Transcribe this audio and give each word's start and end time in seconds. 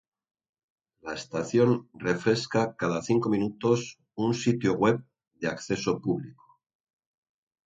La 1.01 1.13
estación 1.13 1.87
refresca 1.93 2.75
cada 2.75 3.03
cinco 3.03 3.29
minutos 3.29 3.99
un 4.15 4.33
sitio 4.33 4.73
web 4.73 5.05
de 5.35 5.47
acceso 5.47 6.01
público. 6.01 6.43